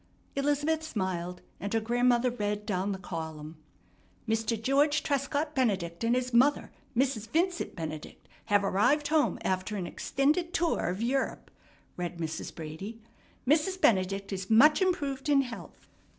Elizabeth 0.35 0.81
smiled, 0.81 1.41
and 1.59 1.75
her 1.75 1.79
grandmother 1.79 2.31
read 2.31 2.65
down, 2.65 2.91
the 2.91 2.97
column: 2.97 3.57
"Mr. 4.27 4.59
George 4.59 5.03
Trescott 5.03 5.53
Benedict 5.53 6.03
and 6.03 6.15
his 6.15 6.33
mother, 6.33 6.71
Mrs. 6.97 7.29
Vincent 7.29 7.75
Benedict, 7.75 8.27
have 8.45 8.63
arrived 8.63 9.09
home 9.09 9.37
after 9.43 9.75
an 9.75 9.85
extended 9.85 10.55
tower 10.55 10.89
of 10.89 11.03
Europe," 11.03 11.51
read 11.97 12.17
Mrs. 12.17 12.55
Brady. 12.55 12.99
"Mrs. 13.47 13.79
Benedict 13.79 14.33
is 14.33 14.49
much 14.49 14.81
improved 14.81 15.29
in 15.29 15.41
health. 15.43 15.87